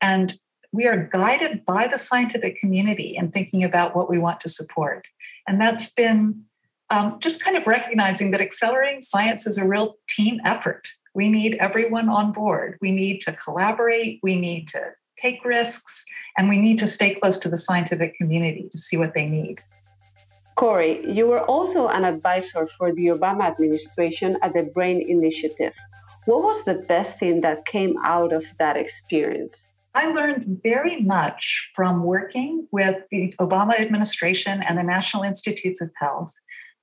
And 0.01 0.39
we 0.73 0.87
are 0.87 1.09
guided 1.13 1.65
by 1.65 1.89
the 1.89 1.99
scientific 1.99 2.59
community 2.59 3.17
in 3.17 3.33
thinking 3.33 3.65
about 3.65 3.97
what 3.97 4.09
we 4.09 4.19
want 4.19 4.41
to 4.41 4.49
support. 4.49 5.09
And 5.49 5.61
that's 5.61 5.93
been 5.93 6.45
um, 6.91 7.19
just 7.21 7.43
kind 7.43 7.57
of 7.57 7.67
recognizing 7.67 8.33
that 8.33 8.41
accelerating 8.41 9.03
science 9.03 9.47
is 9.47 9.57
a 9.57 9.67
real 9.67 9.97
team 10.09 10.41
effort. 10.45 10.89
We 11.15 11.29
need 11.29 11.57
everyone 11.57 12.09
on 12.09 12.33
board. 12.33 12.79
We 12.81 12.91
need 12.91 13.21
to 13.23 13.33
collaborate. 13.33 14.21
We 14.23 14.37
need 14.37 14.69
to 14.69 14.93
take 15.17 15.45
risks, 15.45 16.05
and 16.37 16.49
we 16.49 16.59
need 16.59 16.79
to 16.79 16.87
stay 16.87 17.15
close 17.15 17.39
to 17.39 17.49
the 17.49 17.57
scientific 17.57 18.15
community 18.15 18.69
to 18.71 18.79
see 18.79 18.97
what 18.97 19.15
they 19.15 19.27
need. 19.27 19.61
Cori, 20.57 21.07
you 21.11 21.27
were 21.27 21.41
also 21.41 21.89
an 21.89 22.05
advisor 22.05 22.69
for 22.79 22.93
the 22.93 23.07
Obama 23.07 23.45
administration 23.47 24.37
at 24.43 24.53
the 24.53 24.63
BRAIN 24.63 25.01
Initiative. 25.09 25.75
What 26.27 26.43
was 26.43 26.65
the 26.65 26.75
best 26.75 27.19
thing 27.19 27.41
that 27.43 27.65
came 27.67 27.97
out 28.05 28.33
of 28.33 28.45
that 28.59 28.77
experience? 28.77 29.69
I 29.95 30.13
learned 30.13 30.61
very 30.63 31.01
much 31.01 31.71
from 31.75 32.05
working 32.05 32.69
with 32.71 32.97
the 33.11 33.35
Obama 33.41 33.79
administration 33.79 34.63
and 34.63 34.79
the 34.79 34.85
National 34.85 35.23
Institutes 35.23 35.81
of 35.81 35.91
Health 35.97 36.35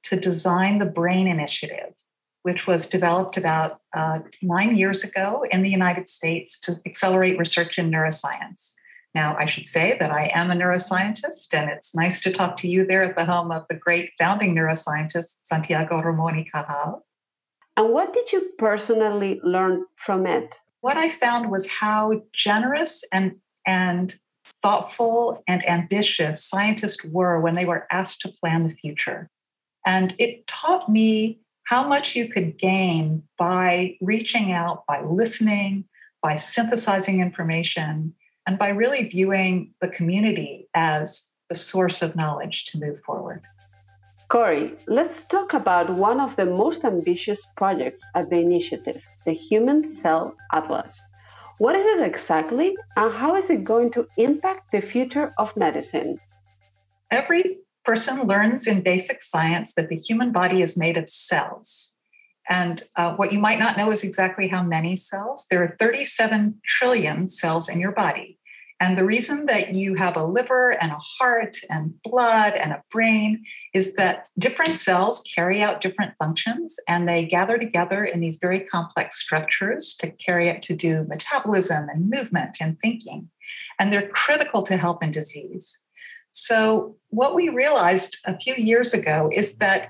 to 0.09 0.15
design 0.15 0.79
the 0.79 0.85
BRAIN 0.85 1.27
Initiative, 1.27 1.93
which 2.43 2.67
was 2.67 2.87
developed 2.87 3.37
about 3.37 3.79
uh, 3.93 4.19
nine 4.41 4.75
years 4.75 5.03
ago 5.03 5.45
in 5.51 5.61
the 5.61 5.69
United 5.69 6.07
States 6.07 6.59
to 6.61 6.75
accelerate 6.85 7.37
research 7.37 7.77
in 7.77 7.91
neuroscience. 7.91 8.73
Now, 9.13 9.35
I 9.37 9.45
should 9.45 9.67
say 9.67 9.97
that 9.99 10.11
I 10.11 10.31
am 10.33 10.51
a 10.51 10.55
neuroscientist, 10.55 11.53
and 11.53 11.69
it's 11.69 11.95
nice 11.95 12.21
to 12.21 12.31
talk 12.31 12.55
to 12.57 12.67
you 12.67 12.85
there 12.85 13.03
at 13.03 13.17
the 13.17 13.25
home 13.25 13.51
of 13.51 13.65
the 13.67 13.75
great 13.75 14.11
founding 14.19 14.55
neuroscientist, 14.55 15.39
Santiago 15.43 16.01
Ramón 16.01 16.35
y 16.35 16.45
Cajal. 16.53 17.01
And 17.75 17.91
what 17.91 18.13
did 18.13 18.31
you 18.31 18.51
personally 18.57 19.39
learn 19.43 19.85
from 19.95 20.25
it? 20.25 20.55
What 20.81 20.97
I 20.97 21.09
found 21.09 21.51
was 21.51 21.69
how 21.69 22.21
generous 22.33 23.03
and, 23.11 23.37
and 23.65 24.15
thoughtful 24.61 25.43
and 25.47 25.67
ambitious 25.69 26.43
scientists 26.43 27.03
were 27.05 27.39
when 27.39 27.55
they 27.55 27.65
were 27.65 27.87
asked 27.91 28.21
to 28.21 28.29
plan 28.29 28.63
the 28.63 28.75
future. 28.75 29.29
And 29.87 30.13
it 30.19 30.45
taught 30.47 30.89
me 30.89 31.39
how 31.63 31.87
much 31.87 32.13
you 32.13 32.27
could 32.27 32.59
gain 32.59 33.23
by 33.37 33.95
reaching 34.01 34.51
out, 34.51 34.85
by 34.85 34.99
listening, 35.01 35.85
by 36.21 36.35
synthesizing 36.35 37.21
information, 37.21 38.13
and 38.45 38.59
by 38.59 38.67
really 38.67 39.07
viewing 39.07 39.73
the 39.79 39.87
community 39.87 40.67
as 40.73 41.33
the 41.47 41.55
source 41.55 42.01
of 42.01 42.17
knowledge 42.17 42.65
to 42.65 42.77
move 42.77 42.99
forward. 43.05 43.41
Cori, 44.27 44.75
let's 44.87 45.23
talk 45.23 45.53
about 45.53 45.89
one 45.89 46.19
of 46.19 46.35
the 46.35 46.45
most 46.45 46.83
ambitious 46.83 47.47
projects 47.55 48.05
at 48.13 48.29
the 48.29 48.41
initiative, 48.41 49.01
the 49.25 49.31
Human 49.31 49.85
Cell 49.85 50.35
Atlas. 50.51 51.01
What 51.59 51.77
is 51.77 51.85
it 51.85 52.05
exactly, 52.05 52.75
and 52.97 53.13
how 53.13 53.37
is 53.37 53.49
it 53.49 53.63
going 53.63 53.91
to 53.91 54.05
impact 54.17 54.73
the 54.73 54.81
future 54.81 55.31
of 55.37 55.55
medicine? 55.55 56.19
Every 57.09 57.59
person 57.87 58.23
learns 58.23 58.67
in 58.67 58.81
basic 58.81 59.23
science 59.23 59.73
that 59.75 59.87
the 59.87 59.95
human 59.95 60.33
body 60.33 60.61
is 60.61 60.77
made 60.77 60.97
of 60.97 61.09
cells. 61.09 61.95
And 62.49 62.83
uh, 62.97 63.15
what 63.15 63.31
you 63.31 63.39
might 63.39 63.59
not 63.59 63.77
know 63.77 63.91
is 63.91 64.03
exactly 64.03 64.49
how 64.49 64.61
many 64.61 64.97
cells. 64.97 65.45
There 65.49 65.63
are 65.63 65.75
37 65.79 66.59
trillion 66.65 67.29
cells 67.29 67.69
in 67.69 67.79
your 67.79 67.93
body. 67.93 68.37
And 68.79 68.97
the 68.97 69.05
reason 69.05 69.47
that 69.47 69.73
you 69.73 69.95
have 69.95 70.17
a 70.17 70.23
liver 70.23 70.71
and 70.81 70.91
a 70.91 70.99
heart 70.99 71.57
and 71.69 71.93
blood 72.03 72.53
and 72.53 72.73
a 72.73 72.83
brain 72.91 73.43
is 73.73 73.95
that 73.95 74.27
different 74.37 74.77
cells 74.77 75.23
carry 75.33 75.63
out 75.63 75.81
different 75.81 76.13
functions 76.19 76.77
and 76.87 77.07
they 77.07 77.23
gather 77.23 77.57
together 77.57 78.03
in 78.03 78.19
these 78.19 78.37
very 78.37 78.59
complex 78.59 79.19
structures 79.19 79.95
to 79.99 80.11
carry 80.11 80.51
out 80.51 80.61
to 80.63 80.75
do 80.75 81.05
metabolism 81.07 81.89
and 81.89 82.09
movement 82.09 82.57
and 82.61 82.77
thinking. 82.81 83.29
And 83.79 83.91
they're 83.91 84.09
critical 84.09 84.61
to 84.63 84.77
health 84.77 84.99
and 85.01 85.13
disease. 85.13 85.79
So, 86.39 86.95
what 87.09 87.33
we 87.33 87.49
realized 87.49 88.19
a 88.25 88.37
few 88.37 88.53
years 88.55 88.93
ago 88.93 89.29
is 89.33 89.57
that 89.57 89.89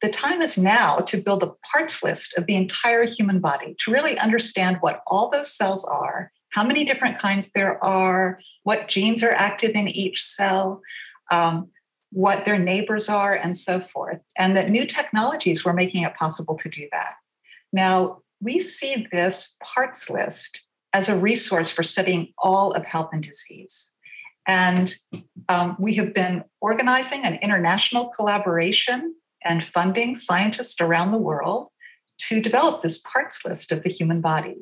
the 0.00 0.08
time 0.08 0.40
is 0.40 0.56
now 0.56 0.98
to 1.00 1.20
build 1.20 1.42
a 1.42 1.52
parts 1.70 2.02
list 2.02 2.36
of 2.38 2.46
the 2.46 2.56
entire 2.56 3.04
human 3.04 3.38
body 3.38 3.76
to 3.80 3.90
really 3.90 4.18
understand 4.18 4.78
what 4.80 5.02
all 5.06 5.28
those 5.28 5.54
cells 5.54 5.84
are, 5.84 6.32
how 6.50 6.64
many 6.64 6.84
different 6.84 7.18
kinds 7.18 7.52
there 7.52 7.82
are, 7.84 8.38
what 8.62 8.88
genes 8.88 9.22
are 9.22 9.32
active 9.32 9.72
in 9.74 9.88
each 9.88 10.24
cell, 10.24 10.80
um, 11.30 11.68
what 12.12 12.46
their 12.46 12.58
neighbors 12.58 13.10
are, 13.10 13.34
and 13.34 13.54
so 13.54 13.80
forth. 13.80 14.22
And 14.38 14.56
that 14.56 14.70
new 14.70 14.86
technologies 14.86 15.66
were 15.66 15.74
making 15.74 16.04
it 16.04 16.14
possible 16.14 16.56
to 16.56 16.68
do 16.70 16.88
that. 16.92 17.14
Now, 17.74 18.22
we 18.40 18.58
see 18.58 19.06
this 19.12 19.56
parts 19.62 20.08
list 20.08 20.62
as 20.94 21.10
a 21.10 21.18
resource 21.18 21.70
for 21.70 21.82
studying 21.82 22.32
all 22.38 22.72
of 22.72 22.86
health 22.86 23.10
and 23.12 23.22
disease. 23.22 23.94
And 24.48 24.96
um, 25.50 25.76
we 25.78 25.94
have 25.94 26.14
been 26.14 26.42
organizing 26.60 27.24
an 27.24 27.38
international 27.42 28.08
collaboration 28.08 29.14
and 29.44 29.62
funding 29.62 30.16
scientists 30.16 30.80
around 30.80 31.12
the 31.12 31.18
world 31.18 31.68
to 32.28 32.40
develop 32.40 32.80
this 32.80 32.98
parts 32.98 33.44
list 33.44 33.70
of 33.70 33.84
the 33.84 33.90
human 33.90 34.20
body. 34.20 34.56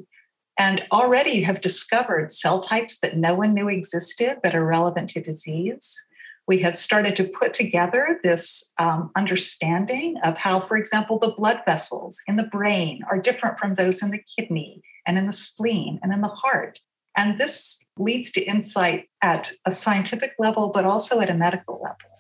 And 0.59 0.85
already 0.91 1.43
have 1.43 1.61
discovered 1.61 2.33
cell 2.33 2.61
types 2.61 2.99
that 3.01 3.17
no 3.17 3.35
one 3.35 3.55
knew 3.55 3.69
existed 3.69 4.39
that 4.43 4.55
are 4.55 4.67
relevant 4.67 5.11
to 5.11 5.21
disease. 5.21 6.03
We 6.49 6.59
have 6.61 6.79
started 6.79 7.17
to 7.17 7.25
put 7.25 7.55
together 7.55 8.19
this 8.23 8.73
um, 8.79 9.11
understanding 9.17 10.17
of 10.25 10.39
how, 10.39 10.61
for 10.61 10.77
example, 10.77 11.19
the 11.19 11.35
blood 11.37 11.63
vessels 11.67 12.21
in 12.27 12.37
the 12.37 12.45
brain 12.45 13.03
are 13.11 13.21
different 13.21 13.59
from 13.59 13.75
those 13.75 14.03
in 14.03 14.11
the 14.11 14.23
kidney 14.39 14.83
and 15.07 15.19
in 15.19 15.27
the 15.27 15.33
spleen 15.33 16.01
and 16.03 16.13
in 16.13 16.23
the 16.23 16.29
heart. 16.29 16.81
And 17.17 17.39
this 17.39 17.89
leads 17.99 18.31
to 18.33 18.43
insight 18.43 19.09
at 19.23 19.53
a 19.65 19.71
scientific 19.71 20.35
level, 20.39 20.69
but 20.69 20.85
also 20.85 21.21
at 21.21 21.31
a 21.31 21.35
medical 21.35 21.81
level. 21.83 22.17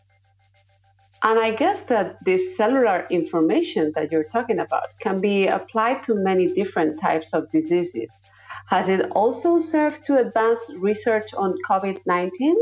And 1.23 1.39
I 1.39 1.55
guess 1.55 1.81
that 1.83 2.23
this 2.25 2.57
cellular 2.57 3.07
information 3.11 3.93
that 3.95 4.13
you're 4.13 4.25
talking 4.25 4.59
about 4.59 4.99
can 5.01 5.21
be 5.21 5.47
applied 5.47 6.03
to 6.05 6.15
many 6.15 6.47
different 6.53 7.01
types 7.01 7.33
of 7.33 7.51
diseases. 7.51 8.11
Has 8.67 8.89
it 8.89 9.11
also 9.13 9.59
served 9.59 10.05
to 10.07 10.19
advance 10.19 10.71
research 10.77 11.33
on 11.35 11.55
COVID 11.69 12.01
19? 12.07 12.57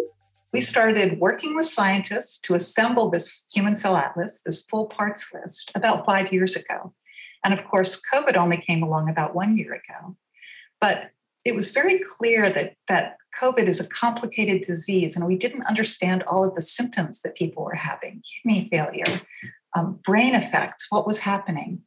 We 0.53 0.61
started 0.61 1.19
working 1.19 1.57
with 1.57 1.67
scientists 1.67 2.39
to 2.43 2.55
assemble 2.55 3.11
this 3.11 3.47
human 3.53 3.75
cell 3.75 3.97
atlas, 3.97 4.41
this 4.47 4.65
full 4.65 4.87
parts 4.87 5.33
list, 5.35 5.73
about 5.75 6.07
five 6.07 6.33
years 6.33 6.55
ago. 6.57 6.95
And 7.43 7.53
of 7.53 7.65
course, 7.65 8.01
COVID 8.13 8.37
only 8.37 8.59
came 8.59 8.83
along 8.83 9.11
about 9.11 9.35
one 9.35 9.57
year 9.57 9.75
ago. 9.75 10.17
But 10.81 11.11
it 11.45 11.55
was 11.55 11.71
very 11.71 12.01
clear 12.17 12.51
that 12.51 12.75
that 12.89 13.17
COVID 13.41 13.67
is 13.67 13.81
a 13.81 13.89
complicated 13.89 14.63
disease, 14.63 15.17
and 15.17 15.27
we 15.27 15.37
didn't 15.37 15.67
understand 15.67 16.23
all 16.25 16.45
of 16.45 16.55
the 16.55 16.63
symptoms 16.63 17.21
that 17.23 17.35
people 17.35 17.65
were 17.65 17.75
having 17.75 18.23
kidney 18.23 18.69
failure, 18.71 19.21
um, 19.77 19.99
brain 20.05 20.35
effects, 20.35 20.87
what 20.91 21.07
was 21.07 21.19
happening. 21.19 21.83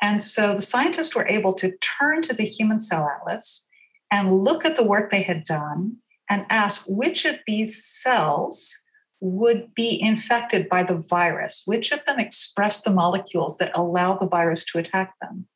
And 0.00 0.22
so 0.22 0.54
the 0.54 0.60
scientists 0.60 1.14
were 1.14 1.28
able 1.28 1.52
to 1.54 1.76
turn 1.78 2.22
to 2.22 2.34
the 2.34 2.44
Human 2.44 2.80
Cell 2.80 3.08
Atlas 3.08 3.68
and 4.10 4.32
look 4.32 4.64
at 4.64 4.76
the 4.76 4.84
work 4.84 5.10
they 5.10 5.22
had 5.22 5.44
done 5.44 5.96
and 6.28 6.46
ask 6.50 6.86
which 6.88 7.24
of 7.24 7.36
these 7.46 7.84
cells 7.84 8.76
would 9.20 9.72
be 9.74 10.00
infected 10.02 10.68
by 10.68 10.82
the 10.82 10.96
virus, 11.08 11.62
which 11.64 11.92
of 11.92 12.04
them 12.06 12.18
express 12.18 12.82
the 12.82 12.92
molecules 12.92 13.56
that 13.58 13.76
allow 13.76 14.16
the 14.16 14.26
virus 14.26 14.64
to 14.64 14.78
attack 14.78 15.14
them. 15.20 15.46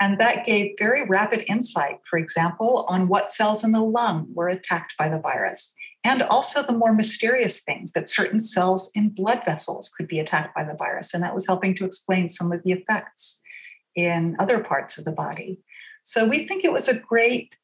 And 0.00 0.18
that 0.18 0.46
gave 0.46 0.76
very 0.78 1.04
rapid 1.04 1.44
insight, 1.46 1.98
for 2.08 2.18
example, 2.18 2.86
on 2.88 3.08
what 3.08 3.28
cells 3.28 3.62
in 3.62 3.72
the 3.72 3.82
lung 3.82 4.28
were 4.32 4.48
attacked 4.48 4.94
by 4.98 5.10
the 5.10 5.20
virus, 5.20 5.74
and 6.02 6.22
also 6.22 6.62
the 6.62 6.72
more 6.72 6.94
mysterious 6.94 7.62
things 7.62 7.92
that 7.92 8.08
certain 8.08 8.40
cells 8.40 8.90
in 8.94 9.10
blood 9.10 9.42
vessels 9.44 9.90
could 9.94 10.08
be 10.08 10.18
attacked 10.18 10.54
by 10.54 10.64
the 10.64 10.76
virus. 10.76 11.12
And 11.12 11.22
that 11.22 11.34
was 11.34 11.46
helping 11.46 11.74
to 11.76 11.84
explain 11.84 12.28
some 12.28 12.50
of 12.50 12.62
the 12.64 12.72
effects 12.72 13.42
in 13.94 14.36
other 14.38 14.64
parts 14.64 14.96
of 14.96 15.04
the 15.04 15.12
body. 15.12 15.58
So 16.02 16.26
we 16.26 16.46
think 16.46 16.64
it 16.64 16.72
was 16.72 16.88
a 16.88 16.98
great 16.98 17.56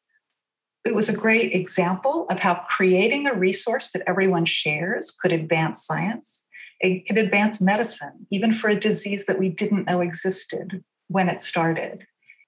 it 0.85 0.95
was 0.95 1.09
a 1.09 1.16
great 1.16 1.52
example 1.52 2.26
of 2.31 2.38
how 2.38 2.62
creating 2.69 3.26
a 3.26 3.35
resource 3.35 3.90
that 3.90 4.05
everyone 4.07 4.45
shares 4.45 5.11
could 5.11 5.33
advance 5.33 5.85
science. 5.85 6.47
It 6.81 7.09
could 7.09 7.19
advance 7.19 7.61
medicine, 7.61 8.28
even 8.31 8.55
for 8.55 8.71
a 8.71 8.78
disease 8.78 9.26
that 9.26 9.40
we 9.40 9.49
didn't 9.49 9.87
know 9.87 10.00
existed 10.00 10.85
when 11.09 11.28
it 11.28 11.43
started. 11.43 12.07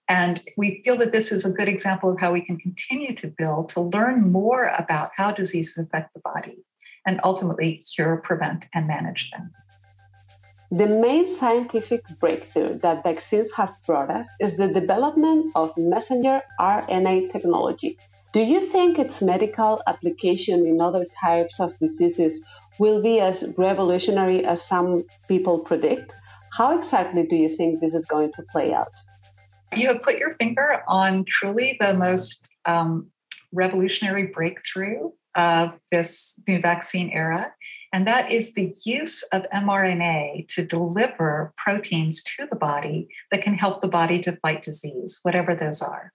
And 0.09 0.43
we 0.57 0.83
feel 0.85 0.97
that 0.99 1.13
this 1.13 1.33
is 1.33 1.45
a 1.45 1.53
good 1.53 1.69
example 1.69 2.11
of 2.11 2.19
how 2.19 2.33
we 2.33 2.41
can 2.41 2.59
continue 2.59 3.15
to 3.15 3.27
build 3.27 3.69
to 3.71 3.81
learn 3.81 4.33
more 4.33 4.73
about 4.79 5.11
how 5.17 5.33
diseases 5.33 5.77
affect 5.79 6.15
the 6.15 6.21
body 6.21 6.65
and 7.07 7.21
ultimately 7.25 7.85
cure, 7.95 8.17
prevent, 8.19 8.67
and 8.75 8.87
manage 8.87 9.31
them. 9.31 9.51
The 10.71 10.87
main 10.87 11.27
scientific 11.27 12.03
breakthrough 12.21 12.79
that 12.81 13.03
vaccines 13.03 13.51
have 13.53 13.75
brought 13.87 14.11
us 14.11 14.29
is 14.41 14.57
the 14.57 14.69
development 14.69 15.53
of 15.55 15.73
messenger 15.79 16.43
RNA 16.61 17.31
technology, 17.33 17.97
do 18.31 18.43
you 18.43 18.61
think 18.61 18.99
its 18.99 19.23
medical 19.23 19.83
application 19.87 20.67
in 20.67 20.83
other 20.83 21.07
types 21.07 21.61
of 21.61 21.79
diseases 21.79 22.43
will 22.79 23.01
be 23.01 23.21
as 23.21 23.55
revolutionary 23.57 24.45
as 24.45 24.61
some 24.61 25.05
people 25.29 25.61
predict? 25.61 26.15
How 26.53 26.77
exactly 26.77 27.27
do 27.27 27.37
you 27.37 27.49
think 27.49 27.81
this 27.81 27.95
is 27.95 28.05
going 28.05 28.33
to 28.35 28.43
play 28.43 28.75
out? 28.75 28.93
You 29.77 29.89
have 29.89 30.03
put 30.03 30.19
your 30.19 30.33
finger 30.35 30.83
on 30.89 31.25
truly 31.27 31.77
the 31.81 31.95
most 31.95 32.57
um, 32.65 33.09
revolutionary 33.53 34.27
breakthrough 34.27 35.11
of 35.35 35.79
this 35.93 36.43
new 36.49 36.61
vaccine 36.61 37.11
era, 37.11 37.53
and 37.93 38.07
that 38.07 38.31
is 38.33 38.55
the 38.55 38.73
use 38.85 39.23
of 39.25 39.47
mRNA 39.55 40.49
to 40.49 40.65
deliver 40.65 41.53
proteins 41.57 42.23
to 42.25 42.47
the 42.47 42.57
body 42.57 43.09
that 43.31 43.43
can 43.43 43.55
help 43.55 43.81
the 43.81 43.89
body 43.89 44.19
to 44.21 44.37
fight 44.43 44.63
disease, 44.63 45.21
whatever 45.23 45.55
those 45.55 45.81
are. 45.81 46.13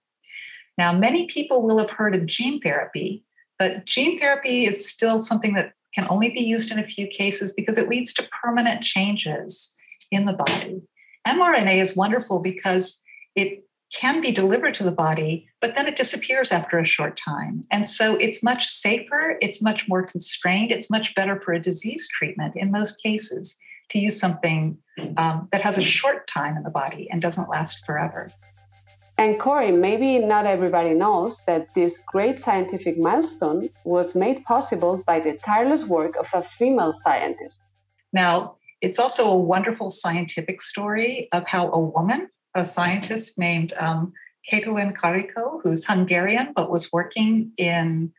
Now, 0.76 0.92
many 0.92 1.26
people 1.26 1.62
will 1.62 1.78
have 1.78 1.90
heard 1.90 2.14
of 2.14 2.26
gene 2.26 2.60
therapy, 2.60 3.24
but 3.58 3.86
gene 3.86 4.18
therapy 4.18 4.66
is 4.66 4.88
still 4.88 5.18
something 5.18 5.54
that 5.54 5.72
can 5.94 6.06
only 6.10 6.30
be 6.30 6.40
used 6.40 6.72
in 6.72 6.78
a 6.78 6.86
few 6.86 7.06
cases 7.06 7.52
because 7.52 7.78
it 7.78 7.88
leads 7.88 8.12
to 8.14 8.28
permanent 8.42 8.82
changes 8.82 9.74
in 10.10 10.26
the 10.26 10.32
body. 10.32 10.82
mRNA 11.26 11.80
is 11.80 11.96
wonderful 11.96 12.40
because 12.40 13.03
it 13.34 13.64
can 13.92 14.20
be 14.20 14.32
delivered 14.32 14.74
to 14.74 14.84
the 14.84 14.90
body, 14.90 15.48
but 15.60 15.76
then 15.76 15.86
it 15.86 15.96
disappears 15.96 16.50
after 16.50 16.78
a 16.78 16.84
short 16.84 17.18
time. 17.22 17.62
And 17.70 17.86
so 17.86 18.16
it's 18.16 18.42
much 18.42 18.66
safer, 18.66 19.38
it's 19.40 19.62
much 19.62 19.86
more 19.88 20.02
constrained, 20.02 20.72
it's 20.72 20.90
much 20.90 21.14
better 21.14 21.40
for 21.40 21.52
a 21.52 21.62
disease 21.62 22.08
treatment 22.08 22.54
in 22.56 22.72
most 22.72 23.00
cases 23.02 23.56
to 23.90 23.98
use 23.98 24.18
something 24.18 24.78
um, 25.16 25.48
that 25.52 25.60
has 25.60 25.78
a 25.78 25.82
short 25.82 26.26
time 26.26 26.56
in 26.56 26.64
the 26.64 26.70
body 26.70 27.08
and 27.10 27.22
doesn't 27.22 27.48
last 27.48 27.84
forever. 27.86 28.30
And 29.16 29.38
Cori, 29.38 29.70
maybe 29.70 30.18
not 30.18 30.44
everybody 30.44 30.92
knows 30.92 31.40
that 31.46 31.72
this 31.74 31.98
great 32.06 32.40
scientific 32.40 32.98
milestone 32.98 33.68
was 33.84 34.16
made 34.16 34.44
possible 34.44 35.04
by 35.06 35.20
the 35.20 35.34
tireless 35.34 35.84
work 35.84 36.16
of 36.16 36.28
a 36.34 36.42
female 36.42 36.92
scientist. 36.92 37.62
Now, 38.12 38.56
it's 38.80 38.98
also 38.98 39.30
a 39.30 39.36
wonderful 39.36 39.90
scientific 39.90 40.60
story 40.60 41.28
of 41.32 41.46
how 41.46 41.70
a 41.70 41.80
woman, 41.80 42.28
a 42.54 42.64
scientist 42.64 43.38
named 43.38 43.72
um, 43.78 44.12
Katalin 44.50 44.94
Karikó, 44.94 45.60
who's 45.62 45.84
Hungarian 45.84 46.52
but 46.54 46.70
was 46.70 46.92
working 46.92 47.52
in, 47.56 48.12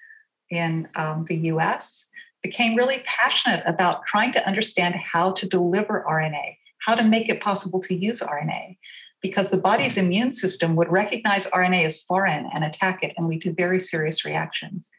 in 0.50 0.88
um, 0.96 1.26
the 1.28 1.38
US, 1.52 2.10
became 2.44 2.76
really 2.76 3.02
passionate 3.06 3.64
about 3.66 4.06
trying 4.06 4.32
to 4.34 4.48
understand 4.48 4.96
how 4.96 5.32
to 5.34 5.48
deliver 5.48 6.04
RNA, 6.08 6.58
how 6.80 6.96
to 6.96 7.04
make 7.04 7.30
it 7.30 7.42
possible 7.42 7.80
to 7.82 7.96
use 7.96 8.22
RNA 8.22 8.78
because 9.22 9.50
the 9.50 9.58
body's 9.58 9.98
immune 9.98 10.34
system 10.34 10.76
would 10.76 10.92
recognize 10.92 11.48
RNA 11.48 11.86
as 11.86 12.04
foreign 12.04 12.48
and 12.54 12.64
attack 12.64 13.04
it 13.04 13.14
and 13.18 13.28
lead 13.28 13.42
to 13.42 13.54
very 13.54 13.80
serious 13.80 14.24
reactions. 14.24 14.92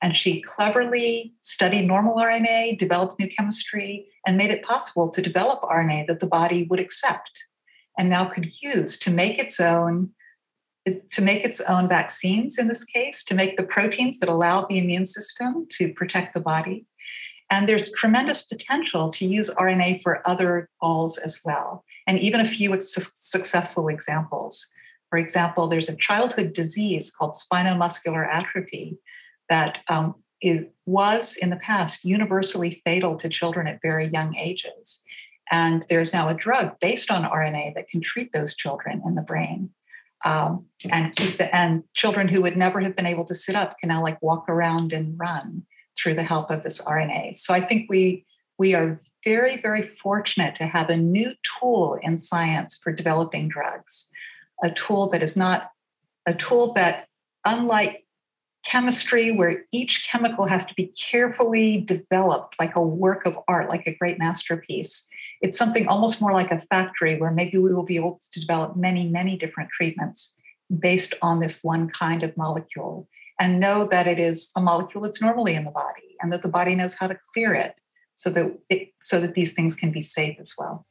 And 0.00 0.16
she 0.16 0.42
cleverly 0.42 1.32
studied 1.40 1.86
normal 1.86 2.16
RNA, 2.16 2.78
developed 2.78 3.18
new 3.18 3.28
chemistry, 3.28 4.06
and 4.26 4.36
made 4.36 4.50
it 4.50 4.62
possible 4.62 5.08
to 5.10 5.22
develop 5.22 5.62
RNA 5.62 6.06
that 6.08 6.20
the 6.20 6.26
body 6.26 6.64
would 6.70 6.78
accept 6.78 7.46
and 7.98 8.08
now 8.08 8.24
could 8.24 8.50
use 8.62 8.98
to 8.98 9.10
make 9.10 9.38
its 9.38 9.60
own 9.60 10.10
to 11.12 11.22
make 11.22 11.44
its 11.44 11.60
own 11.60 11.88
vaccines 11.88 12.58
in 12.58 12.66
this 12.66 12.82
case 12.82 13.22
to 13.22 13.34
make 13.34 13.56
the 13.56 13.62
proteins 13.62 14.18
that 14.18 14.28
allow 14.28 14.62
the 14.62 14.78
immune 14.78 15.06
system 15.06 15.64
to 15.70 15.92
protect 15.94 16.34
the 16.34 16.40
body 16.40 16.84
and 17.50 17.68
there's 17.68 17.92
tremendous 17.92 18.42
potential 18.42 19.10
to 19.10 19.24
use 19.26 19.48
rna 19.50 20.02
for 20.02 20.26
other 20.28 20.68
goals 20.80 21.18
as 21.18 21.40
well 21.44 21.84
and 22.06 22.18
even 22.20 22.40
a 22.40 22.44
few 22.44 22.78
su- 22.80 23.10
successful 23.14 23.88
examples. 23.88 24.66
For 25.10 25.18
example, 25.18 25.66
there's 25.66 25.88
a 25.88 25.96
childhood 25.96 26.52
disease 26.52 27.10
called 27.10 27.36
spinal 27.36 27.76
muscular 27.76 28.24
atrophy 28.24 28.98
that 29.48 29.82
um, 29.88 30.14
is, 30.40 30.64
was 30.86 31.36
in 31.36 31.50
the 31.50 31.56
past 31.56 32.04
universally 32.04 32.82
fatal 32.84 33.16
to 33.16 33.28
children 33.28 33.66
at 33.66 33.80
very 33.82 34.08
young 34.08 34.34
ages. 34.36 35.02
And 35.50 35.84
there's 35.88 36.12
now 36.12 36.28
a 36.28 36.34
drug 36.34 36.78
based 36.80 37.10
on 37.10 37.24
RNA 37.24 37.74
that 37.74 37.88
can 37.88 38.00
treat 38.00 38.32
those 38.32 38.54
children 38.54 39.02
in 39.04 39.14
the 39.14 39.22
brain. 39.22 39.70
Um, 40.24 40.66
and 40.88 41.16
keep 41.16 41.38
the 41.38 41.52
and 41.54 41.82
children 41.94 42.28
who 42.28 42.42
would 42.42 42.56
never 42.56 42.80
have 42.80 42.94
been 42.94 43.06
able 43.06 43.24
to 43.24 43.34
sit 43.34 43.56
up 43.56 43.76
can 43.80 43.88
now 43.88 44.00
like 44.00 44.22
walk 44.22 44.48
around 44.48 44.92
and 44.92 45.18
run 45.18 45.64
through 45.98 46.14
the 46.14 46.22
help 46.22 46.48
of 46.50 46.62
this 46.62 46.80
RNA. 46.80 47.36
So 47.36 47.52
I 47.52 47.60
think 47.60 47.90
we 47.90 48.24
we 48.56 48.74
are 48.74 49.00
very, 49.24 49.56
very 49.56 49.86
fortunate 49.86 50.54
to 50.56 50.66
have 50.66 50.90
a 50.90 50.96
new 50.96 51.32
tool 51.42 51.98
in 52.02 52.16
science 52.16 52.76
for 52.76 52.92
developing 52.92 53.48
drugs, 53.48 54.10
a 54.62 54.70
tool 54.70 55.08
that 55.10 55.22
is 55.22 55.36
not 55.36 55.70
a 56.26 56.34
tool 56.34 56.72
that, 56.74 57.08
unlike 57.44 58.06
chemistry, 58.64 59.32
where 59.32 59.64
each 59.72 60.08
chemical 60.08 60.46
has 60.46 60.64
to 60.66 60.74
be 60.74 60.86
carefully 60.86 61.80
developed 61.80 62.58
like 62.60 62.76
a 62.76 62.82
work 62.82 63.26
of 63.26 63.36
art, 63.48 63.68
like 63.68 63.86
a 63.86 63.94
great 63.94 64.18
masterpiece. 64.18 65.08
It's 65.42 65.58
something 65.58 65.88
almost 65.88 66.20
more 66.20 66.32
like 66.32 66.52
a 66.52 66.60
factory 66.60 67.18
where 67.18 67.32
maybe 67.32 67.58
we 67.58 67.74
will 67.74 67.82
be 67.84 67.96
able 67.96 68.20
to 68.32 68.40
develop 68.40 68.76
many, 68.76 69.08
many 69.08 69.36
different 69.36 69.70
treatments 69.70 70.36
based 70.78 71.14
on 71.20 71.40
this 71.40 71.62
one 71.62 71.90
kind 71.90 72.22
of 72.22 72.36
molecule 72.36 73.08
and 73.40 73.58
know 73.58 73.86
that 73.88 74.06
it 74.06 74.18
is 74.18 74.50
a 74.56 74.60
molecule 74.60 75.02
that's 75.02 75.20
normally 75.20 75.54
in 75.54 75.64
the 75.64 75.70
body 75.70 76.16
and 76.20 76.32
that 76.32 76.42
the 76.42 76.48
body 76.48 76.74
knows 76.74 76.94
how 76.94 77.08
to 77.08 77.18
clear 77.32 77.54
it 77.54 77.74
so 78.14 78.30
that 78.30 78.56
it, 78.68 78.90
so 79.02 79.20
that 79.20 79.34
these 79.34 79.52
things 79.52 79.74
can 79.74 79.90
be 79.90 80.02
safe 80.02 80.36
as 80.38 80.54
well. 80.56 80.86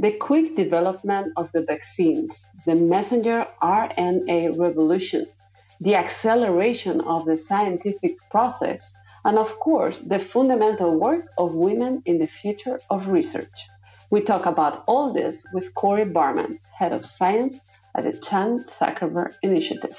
The 0.00 0.10
quick 0.10 0.56
development 0.56 1.32
of 1.36 1.52
the 1.52 1.62
vaccines, 1.62 2.44
the 2.66 2.74
messenger 2.74 3.46
RNA 3.62 4.58
revolution, 4.58 5.26
the 5.80 5.94
acceleration 5.94 7.00
of 7.02 7.24
the 7.24 7.36
scientific 7.36 8.16
process, 8.30 8.92
and 9.24 9.38
of 9.38 9.58
course, 9.58 10.00
the 10.00 10.18
fundamental 10.18 10.98
work 10.98 11.26
of 11.38 11.54
women 11.54 12.02
in 12.04 12.18
the 12.18 12.26
future 12.26 12.78
of 12.90 13.08
research. 13.08 13.68
We 14.10 14.20
talk 14.20 14.46
about 14.46 14.84
all 14.86 15.12
this 15.12 15.44
with 15.52 15.74
Cori 15.74 16.04
Bargmann, 16.04 16.58
Head 16.78 16.92
of 16.92 17.04
Science 17.06 17.60
at 17.94 18.04
the 18.04 18.12
Chan 18.12 18.64
Zuckerberg 18.66 19.34
Initiative. 19.42 19.96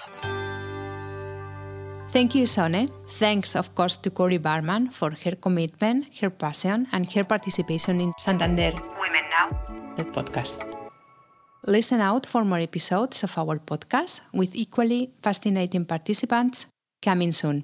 Thank 2.10 2.34
you, 2.36 2.46
Sone. 2.46 2.88
Thanks, 3.20 3.56
of 3.56 3.76
course, 3.76 3.98
to 3.98 4.10
Cori 4.10 4.38
Bargmann 4.38 4.90
for 4.90 5.12
her 5.12 5.36
commitment, 5.36 6.06
her 6.22 6.30
passion, 6.30 6.88
and 6.94 7.12
her 7.12 7.26
participation 7.26 8.00
in 8.00 8.14
Santander 8.18 8.72
Women 9.02 9.26
Now, 9.36 9.48
the 9.98 10.06
podcast. 10.06 10.64
Listen 11.68 12.00
out 12.00 12.26
for 12.26 12.46
more 12.46 12.60
episodes 12.60 13.24
of 13.24 13.38
our 13.38 13.58
podcast 13.60 14.22
with 14.34 14.56
equally 14.56 15.12
fascinating 15.22 15.84
participants 15.84 16.68
coming 17.02 17.32
soon. 17.32 17.64